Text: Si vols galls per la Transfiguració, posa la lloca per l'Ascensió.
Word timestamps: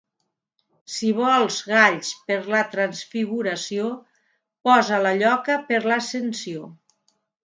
Si 0.91 1.07
vols 1.17 1.57
galls 1.73 2.07
per 2.31 2.37
la 2.53 2.61
Transfiguració, 2.71 3.89
posa 4.69 5.01
la 5.07 5.13
lloca 5.21 5.59
per 5.69 5.83
l'Ascensió. 5.93 6.65